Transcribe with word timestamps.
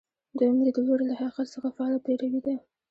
دویم 0.37 0.57
لیدلوری 0.65 1.05
له 1.07 1.15
حقیقت 1.19 1.47
څخه 1.55 1.67
فعاله 1.75 1.97
پیروي 2.05 2.41
ده. 2.45 2.55